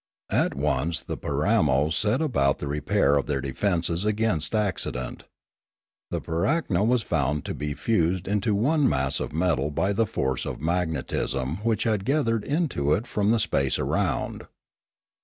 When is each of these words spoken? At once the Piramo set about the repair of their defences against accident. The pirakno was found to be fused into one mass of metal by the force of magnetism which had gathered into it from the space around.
At 0.31 0.55
once 0.55 1.03
the 1.03 1.15
Piramo 1.15 1.91
set 1.91 2.21
about 2.23 2.57
the 2.57 2.65
repair 2.67 3.17
of 3.17 3.27
their 3.27 3.39
defences 3.39 4.03
against 4.03 4.55
accident. 4.55 5.25
The 6.09 6.19
pirakno 6.19 6.87
was 6.87 7.03
found 7.03 7.45
to 7.45 7.53
be 7.53 7.75
fused 7.75 8.27
into 8.27 8.55
one 8.55 8.89
mass 8.89 9.19
of 9.19 9.31
metal 9.31 9.69
by 9.69 9.93
the 9.93 10.07
force 10.07 10.43
of 10.43 10.59
magnetism 10.59 11.57
which 11.57 11.83
had 11.83 12.03
gathered 12.03 12.43
into 12.43 12.93
it 12.93 13.05
from 13.05 13.29
the 13.29 13.39
space 13.39 13.77
around. 13.77 14.47